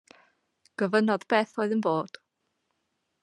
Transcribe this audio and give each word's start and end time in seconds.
Gofynnodd 0.81 1.27
beth 1.35 1.53
oedd 1.65 1.75
yn 1.77 1.83
bod. 1.89 2.19